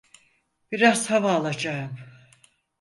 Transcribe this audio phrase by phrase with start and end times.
[0.71, 1.91] Biraz hava alacağım.